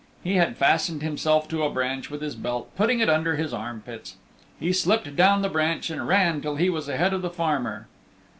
He 0.23 0.37
had 0.37 0.57
fastened 0.57 1.03
himself 1.03 1.47
to 1.49 1.61
a 1.61 1.69
branch 1.69 2.09
with 2.09 2.23
his 2.23 2.33
belt, 2.35 2.75
putting 2.75 3.01
it 3.01 3.07
under 3.07 3.35
his 3.35 3.53
arm 3.53 3.83
pits. 3.85 4.15
He 4.59 4.73
slipped 4.73 5.15
down 5.15 5.35
from 5.35 5.41
the 5.43 5.49
branch 5.49 5.91
and 5.91 6.07
ran 6.07 6.41
till 6.41 6.55
he 6.55 6.71
was 6.71 6.89
ahead 6.89 7.13
of 7.13 7.21
the 7.21 7.29
farmer. 7.29 7.85